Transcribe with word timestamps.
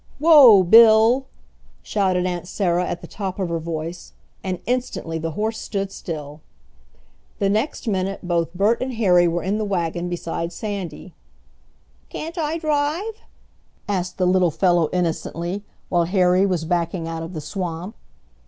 "Whoa, 0.17 0.63
Bill!" 0.63 1.27
shouted 1.83 2.25
Aunt 2.25 2.47
Sarah 2.47 2.87
at 2.87 3.01
the 3.01 3.07
top 3.07 3.37
of 3.37 3.49
her 3.49 3.59
voice, 3.59 4.13
and 4.43 4.57
instantly 4.65 5.19
the 5.19 5.33
horse 5.37 5.59
stood 5.61 5.91
still. 5.91 6.41
The 7.37 7.51
next 7.51 7.87
minute 7.87 8.21
both 8.23 8.51
Bert 8.55 8.81
and 8.81 8.95
Harry 8.95 9.27
were 9.27 9.43
in 9.43 9.59
the 9.59 9.63
wagon 9.63 10.09
beside 10.09 10.51
Sandy. 10.51 11.13
"Can't 12.09 12.39
I 12.39 12.57
drive?" 12.57 13.13
asked 13.87 14.17
the 14.17 14.25
little 14.25 14.49
fellow 14.49 14.89
innocently, 14.91 15.65
while 15.89 16.05
Harry 16.05 16.47
was 16.47 16.65
backing 16.65 17.07
out 17.07 17.21
of 17.21 17.33
the 17.33 17.39
swamp. 17.41 17.93